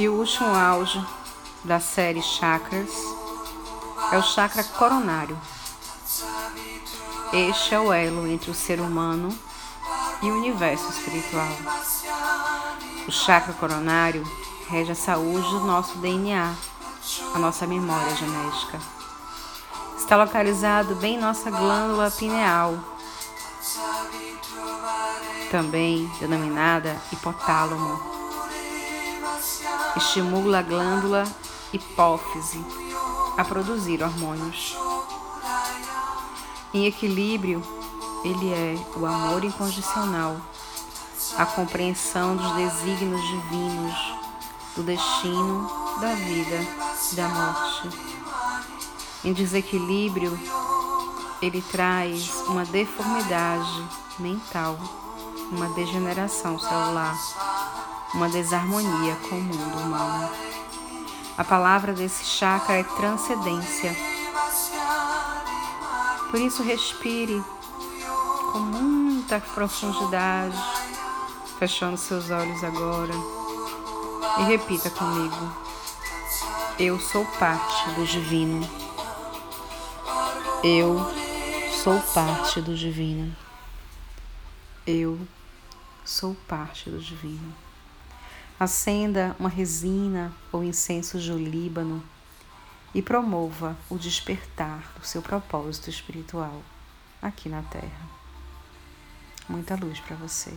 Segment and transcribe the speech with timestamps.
[0.00, 0.98] E o último auge
[1.62, 2.88] da série Chakras
[4.10, 5.38] é o chakra coronário.
[7.34, 9.28] Este é o elo entre o ser humano
[10.22, 11.50] e o universo espiritual.
[13.06, 14.24] O chakra coronário
[14.70, 16.54] rege a saúde do nosso DNA,
[17.34, 18.80] a nossa memória genética.
[19.98, 22.78] Está localizado bem em nossa glândula pineal,
[25.50, 28.19] também denominada hipotálamo.
[29.96, 31.24] Estimula a glândula
[31.72, 32.64] hipófise
[33.36, 34.76] a produzir hormônios.
[36.72, 37.62] Em equilíbrio,
[38.24, 40.36] ele é o amor incondicional,
[41.36, 44.14] a compreensão dos desígnios divinos,
[44.76, 45.70] do destino,
[46.00, 46.66] da vida
[47.12, 47.88] da morte.
[49.24, 50.38] Em desequilíbrio,
[51.42, 53.84] ele traz uma deformidade
[54.18, 54.78] mental,
[55.50, 57.16] uma degeneração celular,
[58.14, 60.30] uma desarmonia com o mundo humano.
[61.36, 63.96] A palavra desse chakra é transcendência.
[66.30, 67.42] Por isso, respire
[68.52, 70.56] com muita profundidade,
[71.58, 73.14] fechando seus olhos agora
[74.38, 75.56] e repita comigo:
[76.78, 78.68] Eu sou parte do divino.
[80.62, 80.98] Eu
[81.82, 83.34] sou parte do divino.
[84.86, 85.18] Eu
[86.04, 87.69] sou parte do divino.
[88.60, 92.04] Acenda uma resina ou incenso de líbano
[92.94, 96.60] e promova o despertar do seu propósito espiritual
[97.22, 98.06] aqui na Terra.
[99.48, 100.52] Muita luz para você.